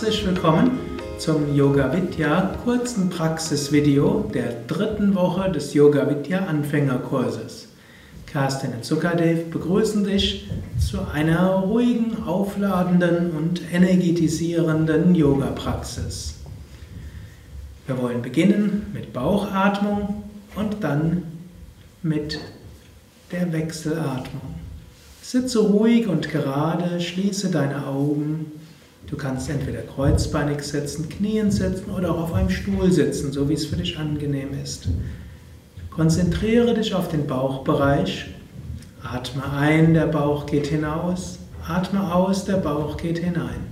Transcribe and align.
Herzlich 0.00 0.24
willkommen 0.26 0.78
zum 1.18 1.56
Yoga 1.56 1.92
Vidya 1.92 2.54
kurzen 2.62 3.10
Praxisvideo 3.10 4.30
der 4.32 4.52
dritten 4.68 5.16
Woche 5.16 5.50
des 5.50 5.74
Yoga 5.74 6.08
Vidya 6.08 6.44
Anfängerkurses. 6.44 7.66
Carsten 8.24 8.74
und 8.74 8.84
Zuckerdev 8.84 9.50
begrüßen 9.50 10.04
dich 10.04 10.48
zu 10.78 11.00
einer 11.12 11.48
ruhigen, 11.48 12.22
aufladenden 12.24 13.32
und 13.32 13.60
energetisierenden 13.72 15.16
Yoga-Praxis. 15.16 16.36
Wir 17.88 18.00
wollen 18.00 18.22
beginnen 18.22 18.86
mit 18.94 19.12
Bauchatmung 19.12 20.22
und 20.54 20.76
dann 20.84 21.24
mit 22.04 22.38
der 23.32 23.52
Wechselatmung. 23.52 24.54
Sitze 25.22 25.58
ruhig 25.58 26.06
und 26.06 26.30
gerade, 26.30 27.00
schließe 27.00 27.50
deine 27.50 27.84
Augen. 27.88 28.52
Du 29.10 29.16
kannst 29.16 29.48
entweder 29.48 29.80
kreuzbeinig 29.80 30.62
sitzen, 30.62 31.08
knien 31.08 31.50
sitzen 31.50 31.90
oder 31.90 32.14
auch 32.14 32.24
auf 32.24 32.34
einem 32.34 32.50
Stuhl 32.50 32.92
sitzen, 32.92 33.32
so 33.32 33.48
wie 33.48 33.54
es 33.54 33.66
für 33.66 33.76
dich 33.76 33.98
angenehm 33.98 34.50
ist. 34.62 34.88
Konzentriere 35.90 36.74
dich 36.74 36.94
auf 36.94 37.08
den 37.08 37.26
Bauchbereich. 37.26 38.26
Atme 39.02 39.42
ein, 39.50 39.94
der 39.94 40.06
Bauch 40.06 40.44
geht 40.46 40.66
hinaus. 40.66 41.38
Atme 41.66 42.14
aus, 42.14 42.44
der 42.44 42.58
Bauch 42.58 42.96
geht 42.96 43.18
hinein. 43.18 43.66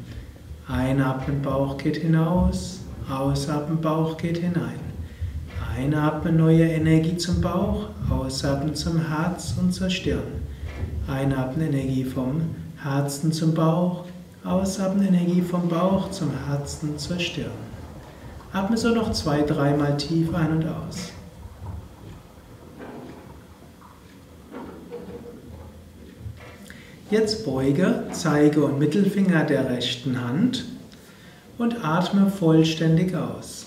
Einatmen, 0.69 1.42
Bauch 1.42 1.77
geht 1.77 1.98
hinaus. 1.98 2.80
Ausatmen, 3.08 3.80
Bauch 3.80 4.16
geht 4.16 4.39
hinein. 4.39 4.80
Einatmen, 5.77 6.36
neue 6.36 6.64
Energie 6.64 7.16
zum 7.18 7.41
Bauch. 7.41 7.91
Ausatmen 8.11 8.74
zum 8.74 9.06
Herz 9.06 9.55
und 9.61 9.72
zur 9.72 9.91
Stirn. 9.91 10.42
Einatmen 11.06 11.68
Energie 11.68 12.05
vom 12.05 12.41
Herzen 12.83 13.33
zum 13.33 13.55
Bauch, 13.55 14.05
ausatmen 14.47 15.08
Energie 15.08 15.42
vom 15.42 15.69
Bauch 15.69 16.11
zum 16.11 16.30
Herzen 16.47 16.98
zur 16.98 17.19
Stirn. 17.19 17.50
Atme 18.52 18.77
so 18.77 18.91
noch 18.91 19.12
zwei, 19.12 19.42
dreimal 19.42 19.97
tief 19.97 20.34
ein 20.34 20.52
und 20.52 20.64
aus. 20.66 21.12
Jetzt 27.11 27.44
beuge 27.44 28.05
Zeige 28.12 28.64
und 28.64 28.78
Mittelfinger 28.78 29.44
der 29.44 29.70
rechten 29.70 30.20
Hand 30.20 30.64
und 31.56 31.84
atme 31.84 32.30
vollständig 32.30 33.14
aus. 33.14 33.67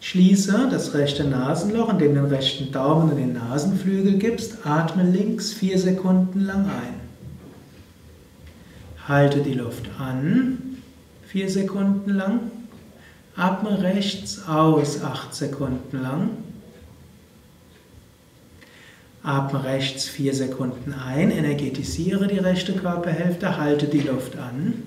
Schließe 0.00 0.68
das 0.70 0.92
rechte 0.94 1.24
Nasenloch, 1.24 1.88
indem 1.88 2.14
du 2.14 2.22
den 2.22 2.30
rechten 2.30 2.72
Daumen 2.72 3.12
in 3.12 3.16
den 3.16 3.32
Nasenflügel 3.34 4.18
gibst. 4.18 4.66
Atme 4.66 5.02
links 5.02 5.52
vier 5.52 5.78
Sekunden 5.78 6.40
lang 6.40 6.66
ein. 6.66 7.03
Halte 9.06 9.40
die 9.40 9.54
Luft 9.54 9.88
an, 9.98 10.78
vier 11.26 11.50
Sekunden 11.50 12.10
lang. 12.10 12.40
Atme 13.36 13.82
rechts 13.82 14.46
aus, 14.46 15.02
acht 15.02 15.34
Sekunden 15.34 16.00
lang. 16.00 16.30
Atme 19.22 19.64
rechts 19.64 20.06
vier 20.06 20.34
Sekunden 20.34 20.92
ein, 20.92 21.30
energetisiere 21.30 22.28
die 22.28 22.38
rechte 22.38 22.74
Körperhälfte, 22.74 23.56
halte 23.56 23.86
die 23.86 24.00
Luft 24.00 24.36
an. 24.36 24.82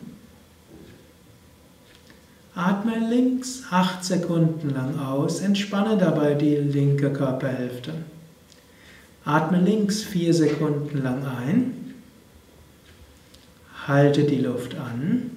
Atme 2.57 2.97
links 3.07 3.65
8 3.69 4.03
Sekunden 4.03 4.71
lang 4.71 4.97
aus, 4.99 5.41
entspanne 5.41 5.95
dabei 5.95 6.33
die 6.33 6.55
linke 6.55 7.13
Körperhälfte. 7.13 7.93
Atme 9.25 9.61
links 9.61 10.01
4 10.01 10.33
Sekunden 10.33 11.03
lang 11.03 11.23
ein, 11.23 11.86
halte 13.87 14.23
die 14.23 14.39
Luft 14.39 14.75
an. 14.75 15.31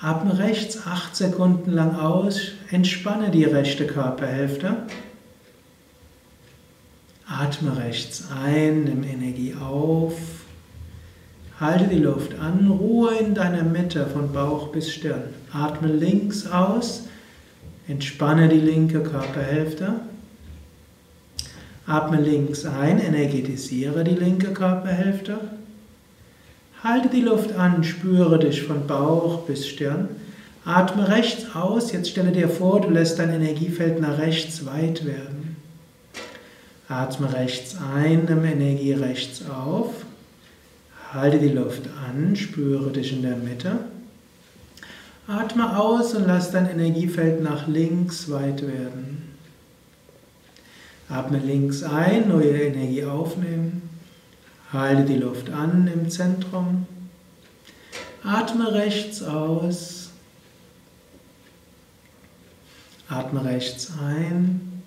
Atme 0.00 0.38
rechts 0.38 0.86
8 0.86 1.16
Sekunden 1.16 1.72
lang 1.72 1.96
aus, 1.96 2.52
entspanne 2.70 3.30
die 3.30 3.44
rechte 3.44 3.86
Körperhälfte. 3.86 4.76
Atme 7.26 7.76
rechts 7.78 8.24
ein, 8.30 8.84
nimm 8.84 9.02
Energie 9.02 9.54
auf. 9.54 10.14
Halte 11.58 11.86
die 11.86 12.00
Luft 12.00 12.38
an, 12.38 12.68
Ruhe 12.68 13.14
in 13.14 13.34
deiner 13.34 13.62
Mitte 13.62 14.06
von 14.06 14.32
Bauch 14.32 14.68
bis 14.68 14.92
Stirn. 14.92 15.22
Atme 15.52 15.88
links 15.88 16.46
aus, 16.46 17.04
entspanne 17.88 18.48
die 18.48 18.60
linke 18.60 19.02
Körperhälfte. 19.02 19.94
Atme 21.86 22.20
links 22.20 22.66
ein, 22.66 23.00
energetisiere 23.00 24.04
die 24.04 24.16
linke 24.16 24.52
Körperhälfte. 24.52 25.38
Halte 26.84 27.08
die 27.08 27.22
Luft 27.22 27.54
an, 27.56 27.82
spüre 27.82 28.38
dich 28.38 28.62
von 28.62 28.86
Bauch 28.86 29.46
bis 29.46 29.66
Stirn. 29.66 30.10
Atme 30.66 31.08
rechts 31.08 31.46
aus, 31.54 31.92
jetzt 31.92 32.10
stelle 32.10 32.30
dir 32.30 32.50
vor, 32.50 32.82
du 32.82 32.90
lässt 32.90 33.18
dein 33.18 33.30
Energiefeld 33.30 34.02
nach 34.02 34.18
rechts 34.18 34.66
weit 34.66 35.06
werden. 35.06 35.56
Atme 36.86 37.32
rechts 37.32 37.74
ein, 37.96 38.26
nimm 38.26 38.44
Energie 38.44 38.92
rechts 38.92 39.42
auf. 39.48 39.94
Halte 41.10 41.38
die 41.38 41.48
Luft 41.48 41.84
an, 42.06 42.36
spüre 42.36 42.90
dich 42.90 43.14
in 43.14 43.22
der 43.22 43.36
Mitte. 43.36 43.78
Atme 45.26 45.78
aus 45.78 46.14
und 46.14 46.26
lass 46.26 46.50
dein 46.50 46.68
Energiefeld 46.68 47.42
nach 47.42 47.66
links 47.66 48.30
weit 48.30 48.60
werden. 48.60 49.36
Atme 51.08 51.38
links 51.38 51.82
ein, 51.82 52.28
neue 52.28 52.50
Energie 52.50 53.06
aufnehmen. 53.06 53.83
Halte 54.74 55.04
die 55.04 55.18
Luft 55.18 55.50
an 55.50 55.88
im 55.92 56.10
Zentrum. 56.10 56.86
Atme 58.24 58.72
rechts 58.72 59.22
aus. 59.22 60.10
Atme 63.08 63.44
rechts 63.44 63.92
ein. 64.04 64.82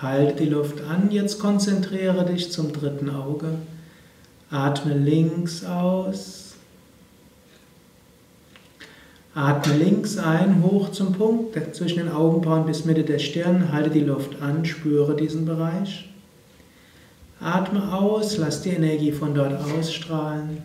Halte 0.00 0.44
die 0.44 0.48
Luft 0.48 0.80
an. 0.80 1.10
Jetzt 1.10 1.38
konzentriere 1.38 2.24
dich 2.24 2.50
zum 2.50 2.72
dritten 2.72 3.10
Auge. 3.10 3.48
Atme 4.50 4.94
links 4.94 5.62
aus. 5.62 6.54
Atme 9.34 9.76
links 9.76 10.16
ein, 10.16 10.62
hoch 10.62 10.90
zum 10.90 11.12
Punkt 11.12 11.54
zwischen 11.76 11.98
den 11.98 12.08
Augenbrauen 12.08 12.64
bis 12.64 12.86
Mitte 12.86 13.04
der 13.04 13.18
Stirn. 13.18 13.72
Halte 13.72 13.90
die 13.90 14.00
Luft 14.00 14.40
an, 14.40 14.64
spüre 14.64 15.14
diesen 15.14 15.44
Bereich. 15.44 16.09
Atme 17.40 17.92
aus, 17.92 18.36
lass 18.36 18.62
die 18.62 18.70
Energie 18.70 19.12
von 19.12 19.34
dort 19.34 19.60
ausstrahlen. 19.62 20.62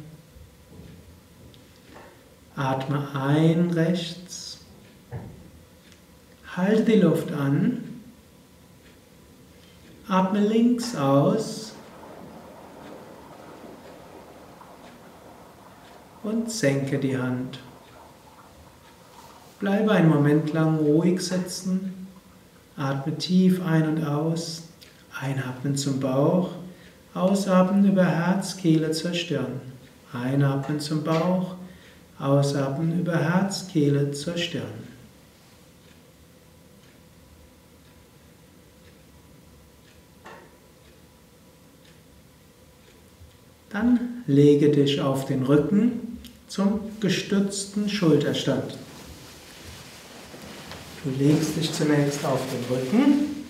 Atme 2.56 3.08
ein 3.14 3.72
rechts. 3.72 4.60
Halte 6.56 6.84
die 6.84 7.00
Luft 7.00 7.32
an. 7.32 7.84
Atme 10.08 10.40
links 10.40 10.96
aus. 10.96 11.66
und 16.26 16.52
senke 16.52 16.98
die 16.98 17.18
Hand. 17.18 17.60
Bleibe 19.60 19.92
einen 19.92 20.10
Moment 20.10 20.52
lang 20.54 20.78
ruhig 20.78 21.22
sitzen, 21.22 22.08
atme 22.76 23.16
tief 23.18 23.64
ein 23.66 23.88
und 23.88 24.06
aus, 24.06 24.64
einatmen 25.22 25.78
zum 25.78 26.00
Bauch, 26.00 26.50
ausatmen 27.16 27.90
über 27.90 28.06
Herz, 28.06 28.58
Kehle 28.58 28.92
zur 28.92 29.14
Stirn, 29.14 29.62
einatmen 30.14 30.80
zum 30.80 31.04
Bauch, 31.04 31.56
ausatmen 32.20 33.00
über 33.00 33.18
Herz, 33.18 33.68
Kehle 33.68 34.12
zur 34.12 34.38
Stirn. 34.38 34.86
Dann 43.70 44.24
lege 44.28 44.70
dich 44.70 45.02
auf 45.02 45.26
den 45.26 45.44
Rücken 45.44 46.20
zum 46.48 46.80
gestützten 47.00 47.90
Schulterstand. 47.90 48.78
Du 51.04 51.12
legst 51.24 51.58
dich 51.58 51.74
zunächst 51.74 52.24
auf 52.26 52.40
den 52.52 52.76
Rücken, 52.76 53.45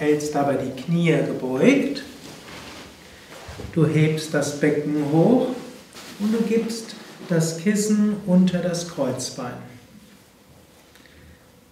hältst 0.00 0.34
dabei 0.34 0.54
die 0.54 0.82
Knie 0.82 1.14
gebeugt, 1.26 2.02
du 3.74 3.86
hebst 3.86 4.32
das 4.32 4.58
Becken 4.58 5.04
hoch 5.12 5.48
und 6.18 6.32
du 6.32 6.38
gibst 6.48 6.94
das 7.28 7.58
Kissen 7.58 8.16
unter 8.26 8.60
das 8.60 8.88
Kreuzbein. 8.88 9.52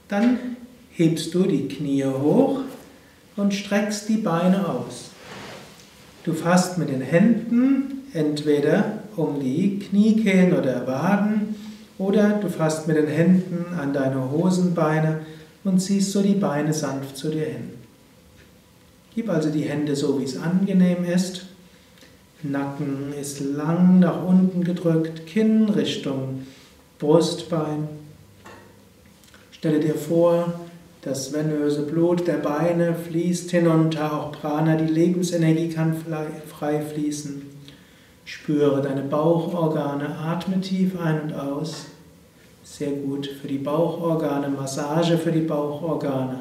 Dann 0.08 0.56
hebst 0.92 1.34
du 1.34 1.44
die 1.44 1.69
Knie 1.69 2.04
hoch 2.04 2.60
und 3.36 3.54
streckst 3.54 4.10
die 4.10 4.19
Beine 4.19 4.69
aus. 4.69 5.10
Du 6.25 6.34
fasst 6.34 6.76
mit 6.76 6.90
den 6.90 7.00
Händen 7.00 8.02
entweder 8.12 8.98
um 9.16 9.40
die 9.40 9.78
Kniekehlen 9.78 10.52
oder 10.52 10.86
Waden 10.86 11.56
oder 11.96 12.38
du 12.40 12.50
fasst 12.50 12.86
mit 12.86 12.98
den 12.98 13.08
Händen 13.08 13.75
an 13.75 13.94
deine 13.94 14.30
Hosenbeine 14.30 15.20
und 15.64 15.80
ziehst 15.80 16.12
so 16.12 16.22
die 16.22 16.34
Beine 16.34 16.75
sanft 16.75 17.16
zu 17.16 17.30
dir 17.30 17.46
hin. 17.46 17.77
Gib 19.18 19.30
also 19.30 19.50
die 19.50 19.64
Hände 19.64 19.96
so, 19.96 20.20
wie 20.20 20.24
es 20.24 20.36
angenehm 20.36 21.02
ist. 21.02 21.46
Nacken 22.44 23.12
ist 23.20 23.40
lang 23.40 23.98
nach 23.98 24.24
unten 24.24 24.62
gedrückt, 24.62 25.26
Kinn 25.26 25.68
Richtung 25.68 26.46
Brustbein. 27.00 27.88
Stelle 29.50 29.80
dir 29.80 29.96
vor, 29.96 30.60
das 31.02 31.32
venöse 31.32 31.82
Blut 31.82 32.28
der 32.28 32.34
Beine 32.34 32.94
fließt 32.94 33.50
hinunter, 33.50 34.12
auch 34.12 34.30
Prana, 34.30 34.76
die 34.76 34.86
Lebensenergie 34.86 35.70
kann 35.70 35.96
frei 36.46 36.80
fließen. 36.80 37.42
Spüre 38.24 38.82
deine 38.82 39.02
Bauchorgane, 39.02 40.16
atme 40.16 40.60
tief 40.60 40.92
ein 40.96 41.22
und 41.22 41.32
aus. 41.32 41.86
Sehr 42.62 42.92
gut 42.92 43.26
für 43.26 43.48
die 43.48 43.58
Bauchorgane, 43.58 44.48
Massage 44.48 45.18
für 45.18 45.32
die 45.32 45.40
Bauchorgane. 45.40 46.38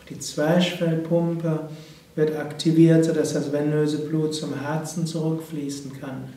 Auch 0.00 0.06
die 0.08 0.18
Zwerchfellpumpe 0.18 1.68
wird 2.20 2.36
aktiviert, 2.36 3.04
sodass 3.04 3.32
das 3.32 3.50
venöse 3.50 3.98
Blut 3.98 4.34
zum 4.34 4.60
Herzen 4.60 5.06
zurückfließen 5.06 5.98
kann. 5.98 6.28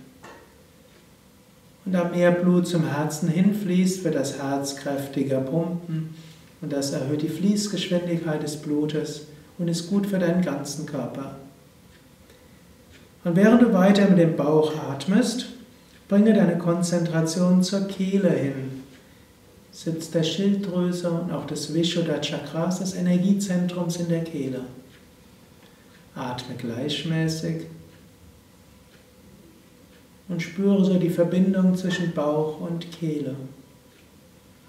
Und 1.86 1.92
da 1.92 2.06
mehr 2.06 2.32
Blut 2.32 2.66
zum 2.66 2.88
Herzen 2.88 3.28
hinfließt, 3.28 4.06
wird 4.06 4.16
das 4.16 4.42
Herz 4.42 4.78
kräftiger 4.78 5.42
pumpen 5.42 6.16
und 6.62 6.72
das 6.72 6.94
erhöht 6.94 7.22
die 7.22 7.30
Fließgeschwindigkeit 7.30 8.42
des 8.42 8.56
Blutes 8.56 9.24
und 9.58 9.68
ist 9.68 9.90
gut 9.90 10.08
für 10.08 10.18
deinen 10.18 10.42
ganzen 10.42 10.86
Körper. 10.86 11.36
Und 13.26 13.36
während 13.36 13.62
du 13.62 13.74
weiter 13.74 14.10
mit 14.10 14.20
dem 14.20 14.38
Bauch 14.38 14.74
atmest, 14.90 15.48
bringe 16.08 16.34
deine 16.34 16.58
Konzentration 16.58 17.64
zur 17.64 17.88
Kehle 17.88 18.30
hin. 18.30 18.84
Sitz 19.72 20.12
der 20.12 20.24
Schilddrüse 20.24 21.10
und 21.10 21.32
auch 21.32 21.48
des 21.48 21.74
Vishuddha 21.74 22.20
Chakras, 22.20 22.80
des 22.80 22.96
Energiezentrums 22.96 23.98
in 23.98 24.08
der 24.08 24.24
Kehle. 24.24 24.62
Atme 26.16 26.56
gleichmäßig 26.56 27.66
und 30.30 30.42
spüre 30.42 30.84
so 30.86 31.00
die 31.00 31.10
Verbindung 31.10 31.76
zwischen 31.76 32.14
Bauch 32.14 32.60
und 32.60 32.92
Kehle. 32.92 33.36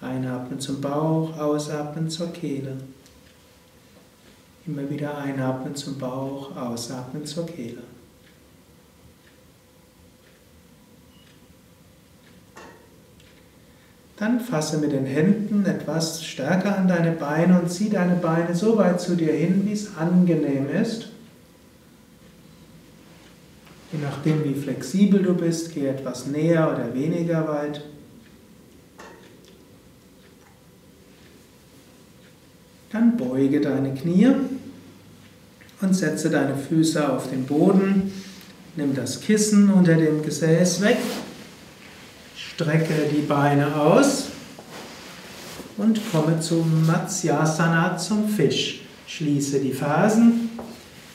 Einatmen 0.00 0.60
zum 0.60 0.80
Bauch, 0.80 1.38
ausatmen 1.38 2.10
zur 2.10 2.32
Kehle. 2.32 2.76
Immer 4.66 4.88
wieder 4.88 5.16
einatmen 5.18 5.74
zum 5.74 5.98
Bauch, 5.98 6.56
ausatmen 6.56 7.24
zur 7.26 7.46
Kehle. 7.46 7.82
Dann 14.16 14.40
fasse 14.40 14.78
mit 14.78 14.92
den 14.92 15.06
Händen 15.06 15.66
etwas 15.66 16.24
stärker 16.24 16.78
an 16.78 16.88
deine 16.88 17.12
Beine 17.12 17.60
und 17.60 17.70
zieh 17.70 17.90
deine 17.90 18.14
Beine 18.14 18.54
so 18.54 18.78
weit 18.78 19.00
zu 19.00 19.16
dir 19.16 19.32
hin, 19.32 19.62
wie 19.66 19.72
es 19.72 19.96
angenehm 19.96 20.70
ist. 20.70 21.13
Je 23.94 24.00
nachdem, 24.00 24.42
wie 24.42 24.54
flexibel 24.54 25.22
du 25.22 25.34
bist, 25.34 25.72
geh 25.72 25.86
etwas 25.86 26.26
näher 26.26 26.68
oder 26.72 26.92
weniger 26.92 27.46
weit. 27.46 27.80
Dann 32.90 33.16
beuge 33.16 33.60
deine 33.60 33.94
Knie 33.94 34.32
und 35.80 35.94
setze 35.94 36.28
deine 36.28 36.56
Füße 36.56 37.08
auf 37.08 37.30
den 37.30 37.44
Boden. 37.44 38.12
Nimm 38.74 38.96
das 38.96 39.20
Kissen 39.20 39.70
unter 39.70 39.94
dem 39.94 40.24
Gesäß 40.24 40.80
weg. 40.80 40.98
Strecke 42.36 42.94
die 43.12 43.22
Beine 43.22 43.76
aus 43.76 44.24
und 45.76 46.00
komme 46.10 46.40
zum 46.40 46.84
Matsyasana, 46.84 47.96
zum 47.96 48.28
Fisch. 48.28 48.80
Schließe 49.06 49.60
die 49.60 49.72
Fersen 49.72 50.50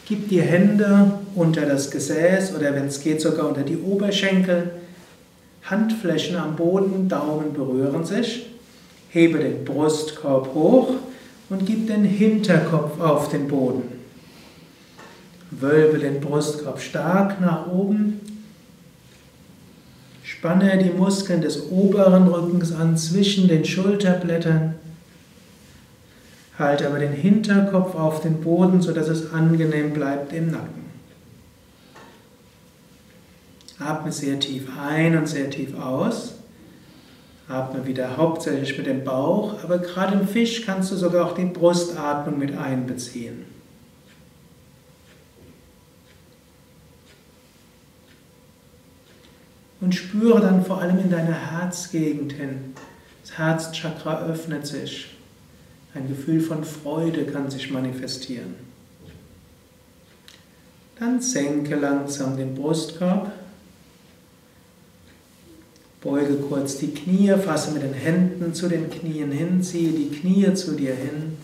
Gib 0.09 0.27
die 0.27 0.41
Hände 0.41 1.18
unter 1.39 1.65
das 1.65 1.89
Gesäß 1.89 2.53
oder 2.55 2.75
wenn 2.75 2.87
es 2.87 2.99
geht 3.01 3.21
sogar 3.21 3.47
unter 3.47 3.63
die 3.63 3.77
Oberschenkel. 3.77 4.71
Handflächen 5.63 6.35
am 6.35 6.55
Boden, 6.55 7.07
Daumen 7.07 7.53
berühren 7.53 8.05
sich. 8.05 8.47
Hebe 9.09 9.39
den 9.39 9.65
Brustkorb 9.65 10.53
hoch 10.53 10.91
und 11.49 11.65
gib 11.65 11.87
den 11.87 12.03
Hinterkopf 12.03 12.99
auf 12.99 13.29
den 13.29 13.47
Boden. 13.47 13.83
Wölbe 15.51 15.97
den 15.97 16.19
Brustkorb 16.19 16.79
stark 16.79 17.41
nach 17.41 17.67
oben. 17.67 18.19
Spanne 20.23 20.77
die 20.77 20.95
Muskeln 20.95 21.41
des 21.41 21.71
oberen 21.71 22.27
Rückens 22.27 22.71
an 22.73 22.97
zwischen 22.97 23.47
den 23.47 23.65
Schulterblättern. 23.65 24.75
Halte 26.59 26.87
aber 26.87 26.99
den 26.99 27.13
Hinterkopf 27.13 27.95
auf 27.95 28.21
den 28.21 28.41
Boden, 28.41 28.81
sodass 28.81 29.07
es 29.07 29.33
angenehm 29.33 29.93
bleibt 29.93 30.33
im 30.33 30.51
Nacken. 30.51 30.88
Atme 33.79 34.11
sehr 34.11 34.39
tief 34.39 34.67
ein 34.77 35.17
und 35.17 35.27
sehr 35.27 35.49
tief 35.49 35.77
aus. 35.79 36.35
Atme 37.47 37.87
wieder 37.87 38.17
hauptsächlich 38.17 38.77
mit 38.77 38.85
dem 38.85 39.03
Bauch, 39.03 39.63
aber 39.63 39.79
gerade 39.79 40.19
im 40.19 40.27
Fisch 40.27 40.65
kannst 40.65 40.91
du 40.91 40.95
sogar 40.95 41.25
auch 41.25 41.33
die 41.33 41.45
Brustatmung 41.45 42.37
mit 42.37 42.55
einbeziehen. 42.55 43.45
Und 49.81 49.95
spüre 49.95 50.41
dann 50.41 50.65
vor 50.65 50.81
allem 50.81 50.99
in 50.99 51.09
deiner 51.09 51.33
Herzgegend 51.33 52.33
hin. 52.33 52.73
Das 53.21 53.37
Herzchakra 53.37 54.25
öffnet 54.25 54.67
sich. 54.67 55.15
Ein 55.93 56.09
Gefühl 56.09 56.41
von 56.41 56.63
Freude 56.65 57.25
kann 57.25 57.49
sich 57.49 57.71
manifestieren. 57.71 58.55
Dann 60.99 61.21
senke 61.21 61.75
langsam 61.75 62.35
den 62.35 62.55
Brustkorb. 62.55 63.31
Beuge 66.01 66.35
kurz 66.35 66.77
die 66.77 66.93
Knie, 66.93 67.33
fasse 67.37 67.71
mit 67.71 67.83
den 67.83 67.93
Händen 67.93 68.53
zu 68.53 68.69
den 68.69 68.89
Knien 68.89 69.31
hin, 69.31 69.61
ziehe 69.61 69.91
die 69.91 70.09
Knie 70.09 70.53
zu 70.53 70.71
dir 70.71 70.95
hin. 70.95 71.37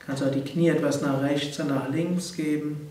Kannst 0.00 0.22
auch 0.22 0.30
die 0.30 0.42
Knie 0.42 0.68
etwas 0.68 1.00
nach 1.00 1.22
rechts 1.22 1.58
und 1.60 1.68
nach 1.68 1.88
links 1.90 2.34
geben. 2.34 2.88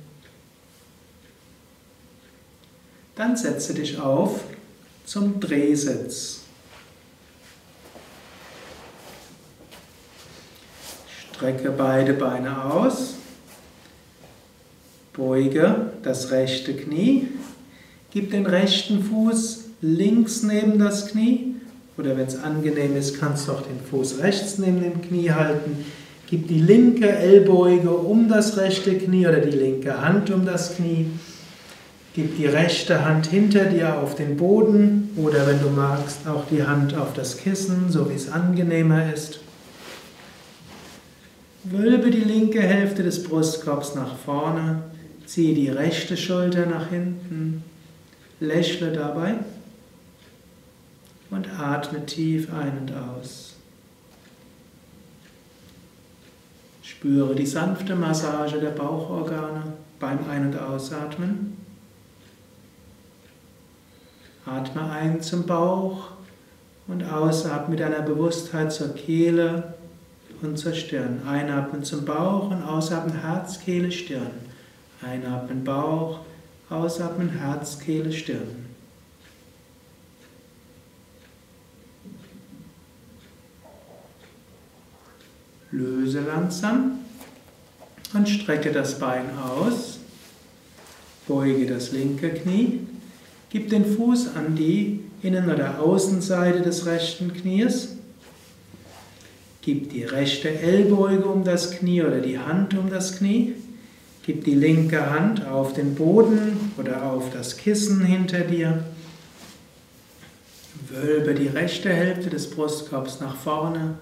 Dann 3.16 3.38
setze 3.38 3.76
dich 3.76 4.00
auf 4.00 4.40
zum 5.06 5.40
Drehsitz. 5.40 6.40
Strecke 11.34 11.72
beide 11.72 12.14
Beine 12.14 12.64
aus. 12.64 13.16
Beuge 15.14 15.92
das 16.02 16.32
rechte 16.32 16.76
Knie. 16.76 17.28
Gib 18.14 18.30
den 18.30 18.46
rechten 18.46 19.04
Fuß 19.04 19.64
links 19.82 20.44
neben 20.44 20.78
das 20.78 21.08
Knie. 21.08 21.56
Oder 21.98 22.16
wenn 22.16 22.28
es 22.28 22.40
angenehm 22.40 22.96
ist, 22.96 23.20
kannst 23.20 23.48
du 23.48 23.54
auch 23.54 23.64
den 23.64 23.80
Fuß 23.90 24.20
rechts 24.20 24.60
neben 24.60 24.82
dem 24.82 25.02
Knie 25.02 25.32
halten. 25.32 25.84
Gib 26.30 26.48
die 26.48 26.60
linke 26.60 27.10
Ellbeuge 27.10 27.90
um 27.90 28.30
das 28.30 28.58
rechte 28.58 28.96
Knie 28.96 29.26
oder 29.26 29.40
die 29.40 29.58
linke 29.58 30.00
Hand 30.00 30.30
um 30.30 30.46
das 30.46 30.76
Knie. 30.76 31.08
Gib 32.14 32.38
die 32.38 32.46
rechte 32.46 33.04
Hand 33.04 33.26
hinter 33.26 33.66
dir 33.66 33.98
auf 33.98 34.14
den 34.14 34.38
Boden 34.38 35.10
oder 35.16 35.48
wenn 35.48 35.60
du 35.60 35.70
magst, 35.70 36.28
auch 36.28 36.46
die 36.52 36.62
Hand 36.62 36.96
auf 36.96 37.14
das 37.14 37.38
Kissen, 37.38 37.90
so 37.90 38.12
wie 38.12 38.16
es 38.16 38.32
angenehmer 38.32 39.12
ist. 39.12 39.40
Wölbe 41.64 42.12
die 42.12 42.20
linke 42.20 42.62
Hälfte 42.62 43.02
des 43.02 43.24
Brustkorbs 43.24 43.96
nach 43.96 44.16
vorne, 44.18 44.84
ziehe 45.26 45.56
die 45.56 45.70
rechte 45.70 46.16
Schulter 46.16 46.68
nach 46.68 46.90
hinten, 46.90 47.64
lächle 48.44 48.92
dabei 48.92 49.36
und 51.30 51.48
atme 51.60 52.06
tief 52.06 52.54
ein 52.54 52.78
und 52.78 52.94
aus. 52.94 53.56
Spüre 56.82 57.34
die 57.36 57.46
sanfte 57.46 57.96
Massage 57.96 58.60
der 58.60 58.72
Bauchorgane 58.72 59.64
beim 60.00 60.20
Ein- 60.30 60.48
und 60.48 60.60
Ausatmen. 60.60 61.58
Atme 64.46 64.92
ein 64.92 65.22
zum 65.22 65.46
Bauch 65.46 66.10
und 66.88 67.04
ausatme 67.04 67.72
mit 67.72 67.80
deiner 67.80 68.02
Bewusstheit 68.02 68.74
zur 68.74 68.94
Kehle 68.94 69.76
und 70.42 70.58
zur 70.58 70.74
Stirn. 70.74 71.22
Einatmen 71.26 71.84
zum 71.84 72.04
Bauch 72.04 72.52
und 72.52 72.62
ausatmen 72.62 73.22
Herz, 73.22 73.62
Kehle, 73.62 73.92
Stirn. 73.92 74.32
Einatmen 75.02 75.64
Bauch, 75.64 76.20
ausatmen 76.70 77.30
Herz, 77.30 77.80
Kehle, 77.80 78.12
Stirn. 78.12 78.66
Löse 85.72 86.22
langsam 86.22 87.00
und 88.14 88.30
strecke 88.30 88.72
das 88.72 89.00
Bein 89.00 89.26
aus. 89.40 90.00
Beuge 91.28 91.66
das 91.66 91.92
linke 91.92 92.30
Knie. 92.30 92.82
Gib 93.50 93.70
den 93.70 93.86
Fuß 93.86 94.36
an 94.36 94.56
die 94.56 95.00
Innen- 95.22 95.50
oder 95.50 95.80
Außenseite 95.80 96.62
des 96.62 96.86
rechten 96.86 97.34
Knies 97.34 97.94
Gib 99.66 99.92
die 99.92 100.04
rechte 100.04 100.50
Ellbeuge 100.50 101.24
um 101.24 101.46
das 101.46 101.72
Knie 101.72 102.02
oder 102.02 102.20
die 102.20 102.38
Hand 102.38 102.78
um 102.78 102.90
das 102.90 103.18
Knie. 103.18 103.54
Gib 104.26 104.46
die 104.46 104.56
linke 104.56 105.10
Hand 105.12 105.46
auf 105.46 105.74
den 105.74 105.96
Boden 105.96 106.72
oder 106.78 107.04
auf 107.04 107.30
das 107.34 107.58
Kissen 107.58 108.06
hinter 108.06 108.40
dir. 108.40 108.86
Wölbe 110.90 111.34
die 111.34 111.48
rechte 111.48 111.90
Hälfte 111.90 112.30
des 112.30 112.50
Brustkorbs 112.50 113.20
nach 113.20 113.36
vorne. 113.36 113.96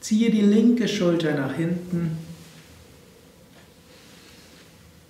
Ziehe 0.00 0.30
die 0.30 0.42
linke 0.42 0.88
Schulter 0.88 1.34
nach 1.34 1.54
hinten. 1.54 2.18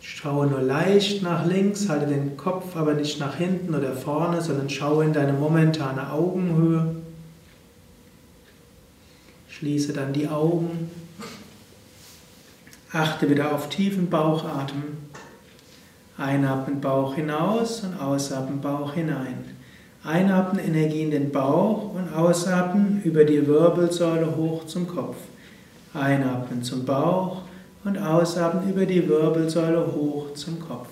Schaue 0.01 0.47
nur 0.47 0.63
leicht 0.63 1.23
nach 1.23 1.45
links, 1.45 1.89
halte 1.89 2.07
den 2.07 2.37
Kopf 2.37 2.77
aber 2.77 2.95
nicht 2.95 3.19
nach 3.19 3.37
hinten 3.37 3.75
oder 3.75 3.95
vorne, 3.95 4.41
sondern 4.41 4.71
schaue 4.71 5.05
in 5.05 5.13
deine 5.13 5.33
momentane 5.33 6.13
Augenhöhe. 6.13 6.95
Schließe 9.49 9.93
dann 9.93 10.13
die 10.13 10.29
Augen. 10.29 10.89
Achte 12.93 13.29
wieder 13.29 13.53
auf 13.53 13.69
tiefen 13.69 14.09
Bauchatmen. 14.09 15.09
Einatmen 16.17 16.81
Bauch 16.81 17.15
hinaus 17.15 17.81
und 17.81 18.01
ausatmen 18.01 18.61
Bauch 18.61 18.95
hinein. 18.95 19.45
Einatmen 20.05 20.65
Energie 20.65 21.03
in 21.03 21.11
den 21.11 21.33
Bauch 21.33 21.95
und 21.95 22.15
ausatmen 22.15 23.03
über 23.03 23.25
die 23.25 23.47
Wirbelsäule 23.47 24.37
hoch 24.37 24.67
zum 24.67 24.87
Kopf. 24.87 25.17
Einatmen 25.93 26.63
zum 26.63 26.85
Bauch 26.85 27.43
und 27.85 27.99
ausatmen 27.99 28.71
über 28.71 28.87
die 28.87 29.09
Wirbelsäule 29.09 29.85
hoch 29.93 30.35
zum 30.35 30.61
Kopf. 30.61 30.89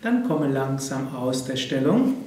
Dann 0.00 0.26
komme 0.26 0.48
langsam 0.48 1.14
aus 1.14 1.44
der 1.44 1.56
Stellung 1.56 2.25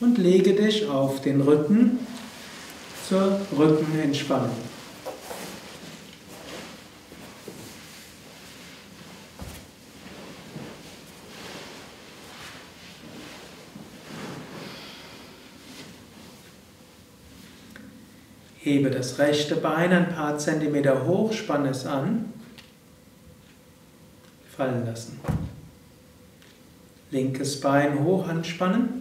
und 0.00 0.18
lege 0.18 0.54
dich 0.54 0.88
auf 0.88 1.20
den 1.20 1.40
Rücken 1.40 1.98
zur 3.08 3.40
Rückenentspannung. 3.56 4.50
Hebe 18.64 18.90
das 18.90 19.18
rechte 19.18 19.56
Bein 19.56 19.92
ein 19.92 20.14
paar 20.14 20.38
Zentimeter 20.38 21.06
hoch, 21.06 21.34
spanne 21.34 21.68
es 21.68 21.84
an, 21.84 22.32
fallen 24.56 24.86
lassen. 24.86 25.20
Linkes 27.10 27.60
Bein 27.60 28.02
hoch 28.02 28.26
anspannen, 28.26 28.93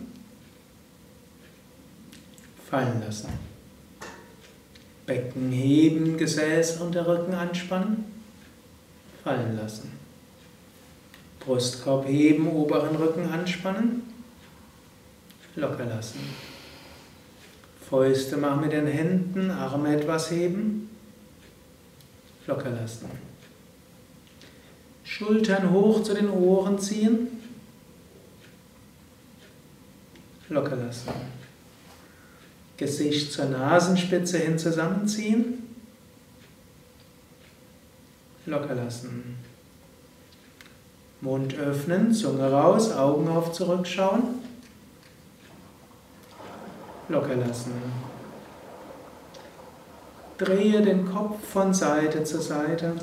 fallen 2.73 3.03
lassen. 3.05 3.29
Becken 5.05 5.51
heben, 5.51 6.17
Gesäß 6.17 6.81
und 6.81 6.95
der 6.95 7.05
Rücken 7.05 7.35
anspannen, 7.35 8.05
fallen 9.23 9.55
lassen. 9.55 9.91
Brustkorb 11.39 12.07
heben, 12.07 12.47
oberen 12.47 12.95
Rücken 12.95 13.29
anspannen, 13.29 14.01
locker 15.55 15.85
lassen. 15.85 16.21
Fäuste 17.87 18.37
machen 18.37 18.61
mit 18.61 18.71
den 18.71 18.87
Händen, 18.87 19.51
Arme 19.51 19.95
etwas 19.95 20.31
heben, 20.31 20.89
locker 22.47 22.71
lassen. 22.71 23.07
Schultern 25.03 25.69
hoch 25.69 26.01
zu 26.01 26.15
den 26.15 26.31
Ohren 26.31 26.79
ziehen, 26.79 27.27
locker 30.49 30.75
lassen. 30.75 31.42
Gesicht 32.77 33.31
zur 33.31 33.45
Nasenspitze 33.45 34.39
hin 34.39 34.57
zusammenziehen. 34.57 35.75
Locker 38.45 38.75
lassen. 38.75 39.37
Mund 41.21 41.55
öffnen, 41.55 42.13
Zunge 42.13 42.51
raus, 42.51 42.91
Augen 42.91 43.29
auf 43.29 43.53
zurückschauen. 43.53 44.23
Locker 47.07 47.35
lassen. 47.35 47.73
Drehe 50.37 50.81
den 50.81 51.05
Kopf 51.05 51.37
von 51.47 51.73
Seite 51.73 52.23
zu 52.23 52.41
Seite. 52.41 52.95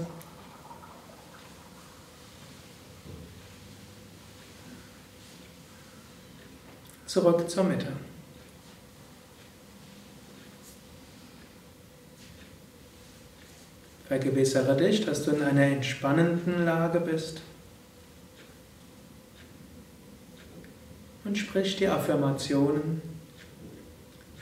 Zurück 7.07 7.49
zur 7.49 7.65
Mitte. 7.65 7.89
Vergewissere 14.11 14.77
dich, 14.77 15.05
dass 15.07 15.25
du 15.25 15.31
in 15.31 15.41
einer 15.41 15.63
entspannenden 15.63 16.65
Lage 16.65 16.99
bist. 16.99 17.43
Und 21.25 21.39
sprich 21.39 21.77
die 21.77 21.87
Affirmationen. 21.87 23.01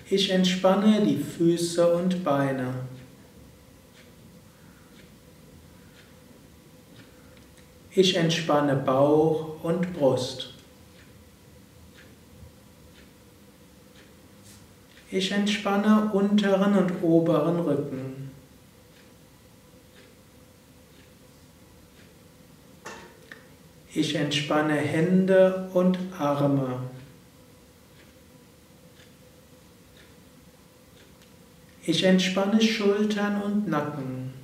Ich 0.08 0.30
entspanne 0.30 1.04
die 1.04 1.18
Füße 1.18 1.86
und 1.86 2.24
Beine. 2.24 2.72
Ich 7.90 8.16
entspanne 8.16 8.74
Bauch 8.74 9.62
und 9.62 9.92
Brust. 9.92 10.54
Ich 15.10 15.30
entspanne 15.30 16.10
unteren 16.14 16.74
und 16.74 17.02
oberen 17.02 17.60
Rücken. 17.60 18.27
Ich 23.94 24.14
entspanne 24.14 24.74
Hände 24.74 25.70
und 25.72 25.98
Arme. 26.18 26.80
Ich 31.84 32.04
entspanne 32.04 32.60
Schultern 32.60 33.40
und 33.40 33.66
Nacken. 33.66 34.34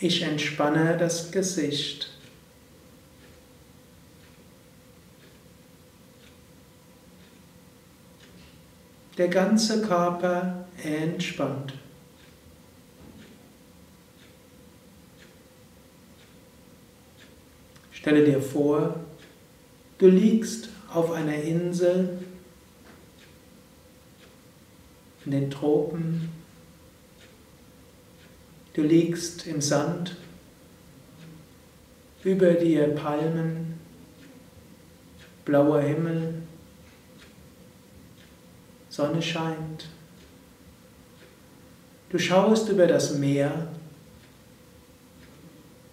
Ich 0.00 0.22
entspanne 0.22 0.96
das 0.96 1.30
Gesicht. 1.30 2.10
Der 9.18 9.28
ganze 9.28 9.82
Körper 9.82 10.66
entspannt. 10.82 11.74
Stelle 18.02 18.24
dir 18.24 18.42
vor, 18.42 18.96
du 19.98 20.08
liegst 20.08 20.70
auf 20.92 21.12
einer 21.12 21.36
Insel 21.36 22.18
in 25.24 25.30
den 25.30 25.48
Tropen, 25.52 26.28
du 28.74 28.82
liegst 28.82 29.46
im 29.46 29.60
Sand, 29.60 30.16
über 32.24 32.54
dir 32.54 32.88
Palmen, 32.88 33.78
blauer 35.44 35.82
Himmel, 35.82 36.42
Sonne 38.88 39.22
scheint. 39.22 39.86
Du 42.10 42.18
schaust 42.18 42.68
über 42.68 42.88
das 42.88 43.16
Meer. 43.16 43.68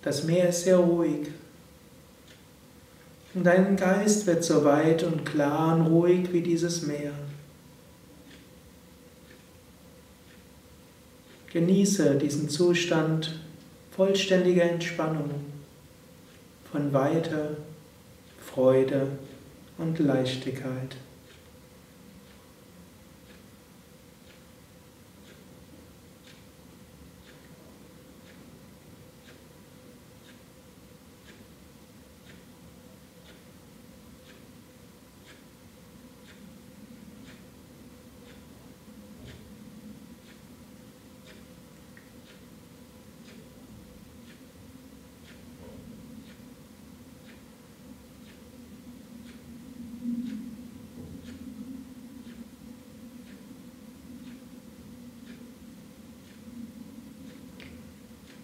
Das 0.02 0.24
Meer 0.24 0.50
ist 0.50 0.64
sehr 0.64 0.78
ruhig. 0.78 1.28
Und 3.34 3.44
dein 3.44 3.76
Geist 3.76 4.26
wird 4.26 4.44
so 4.44 4.64
weit 4.66 5.04
und 5.04 5.26
klar 5.26 5.76
und 5.76 5.88
ruhig 5.88 6.34
wie 6.34 6.42
dieses 6.42 6.88
Meer. 6.88 7.12
Genieße 11.52 12.16
diesen 12.16 12.50
Zustand 12.50 13.40
vollständiger 13.92 14.64
Entspannung, 14.64 15.30
von 16.72 16.94
Weite, 16.94 17.58
Freude 18.40 19.08
und 19.78 20.00
Leichtigkeit. 20.00 20.96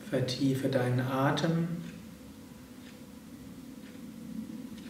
Vertiefe 0.10 0.70
deinen 0.70 1.02
Atem. 1.02 1.68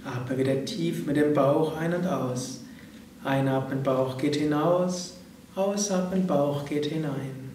Atme 0.04 0.38
wieder 0.38 0.66
tief 0.66 1.06
mit 1.06 1.16
dem 1.16 1.34
Bauch 1.34 1.78
ein 1.78 1.94
und 1.94 2.06
aus. 2.06 2.62
Einatmen, 3.24 3.82
Bauch 3.82 4.18
geht 4.18 4.36
hinaus. 4.36 5.18
Ausatmen, 5.56 6.28
Bauch 6.28 6.66
geht 6.66 6.86
hinein. 6.86 7.50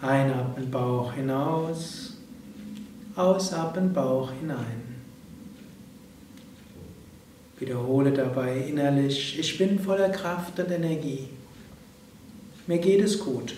Einatmen, 0.00 0.70
Bauch 0.70 1.12
hinaus. 1.12 2.16
Ausatmen, 3.16 3.92
Bauch 3.92 4.32
hinein. 4.40 4.88
Wiederhole 7.58 8.12
dabei 8.12 8.56
innerlich, 8.56 9.38
ich 9.38 9.58
bin 9.58 9.80
voller 9.80 10.10
Kraft 10.10 10.60
und 10.60 10.70
Energie. 10.70 11.28
Mir 12.68 12.78
geht 12.78 13.02
es 13.02 13.18
gut. 13.18 13.54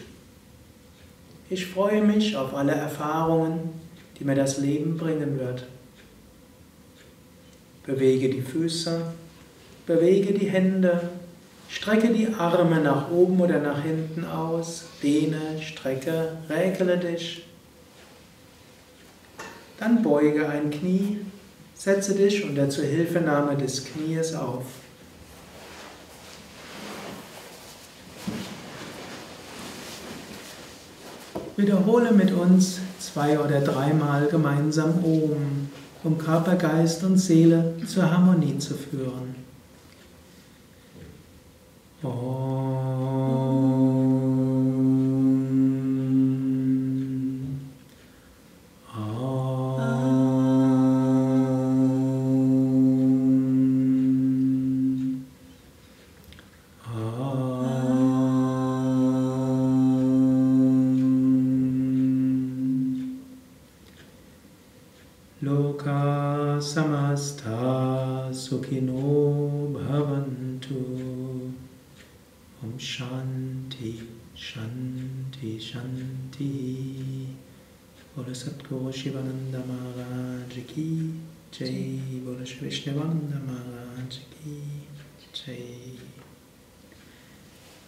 Ich 1.51 1.67
freue 1.67 2.01
mich 2.03 2.37
auf 2.37 2.55
alle 2.55 2.73
Erfahrungen, 2.73 3.71
die 4.19 4.25
mir 4.25 4.35
das 4.35 4.59
Leben 4.59 4.97
bringen 4.97 5.39
wird. 5.39 5.67
Bewege 7.85 8.31
die 8.31 8.41
Füße, 8.43 9.03
bewege 9.87 10.33
die 10.33 10.49
Hände, 10.49 11.11
strecke 11.69 12.09
die 12.09 12.29
Arme 12.29 12.81
nach 12.81 13.11
oben 13.11 13.41
oder 13.41 13.59
nach 13.59 13.83
hinten 13.83 14.25
aus, 14.25 14.85
dehne, 15.03 15.61
strecke, 15.61 16.39
räkele 16.49 16.97
dich. 16.97 17.45
Dann 19.79 20.03
beuge 20.03 20.49
ein 20.49 20.71
Knie 20.71 21.19
Setze 21.81 22.15
dich 22.15 22.45
unter 22.45 22.69
Zuhilfenahme 22.69 23.57
des 23.57 23.87
Knies 23.87 24.35
auf. 24.35 24.65
Wiederhole 31.61 32.13
mit 32.13 32.33
uns 32.33 32.81
zwei 32.99 33.39
oder 33.39 33.61
dreimal 33.61 34.27
gemeinsam 34.29 35.05
Om, 35.05 35.69
um 36.03 36.17
Körper, 36.17 36.57
Geist 36.57 37.05
und 37.05 37.19
Seele 37.19 37.75
zur 37.87 38.11
Harmonie 38.11 38.59
zu 38.59 38.75
führen. 38.75 39.35
Om. 42.03 42.70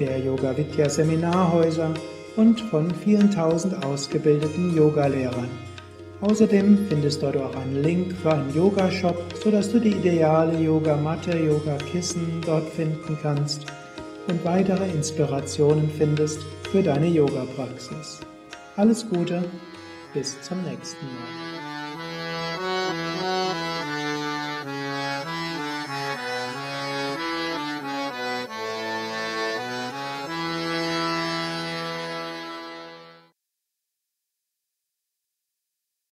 der 0.00 0.18
Yoga 0.18 0.56
Vidya 0.56 0.88
Seminarhäuser 0.88 1.94
und 2.36 2.60
von 2.60 2.92
vielen 2.92 3.30
tausend 3.30 3.84
ausgebildeten 3.84 4.76
Yogalehrern. 4.76 5.48
Außerdem 6.20 6.86
findest 6.88 7.22
du 7.22 7.30
dort 7.30 7.36
auch 7.36 7.56
einen 7.56 7.82
Link 7.82 8.12
für 8.14 8.32
einen 8.32 8.54
Yoga-Shop, 8.54 9.16
sodass 9.42 9.70
du 9.70 9.78
die 9.78 9.90
ideale 9.90 10.58
Yogamatte, 10.58 11.36
Yogakissen 11.36 12.40
dort 12.44 12.68
finden 12.70 13.16
kannst 13.22 13.66
und 14.26 14.44
weitere 14.44 14.88
Inspirationen 14.90 15.90
findest 15.90 16.40
für 16.72 16.82
deine 16.82 17.08
Yoga-Praxis. 17.08 18.20
Alles 18.76 19.08
Gute, 19.08 19.44
bis 20.14 20.40
zum 20.42 20.62
nächsten 20.62 21.04
Mal. 21.06 21.43